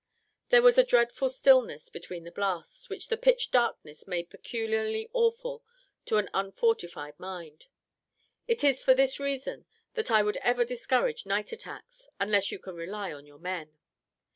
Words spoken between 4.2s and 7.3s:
peculiarly awful to an unfortified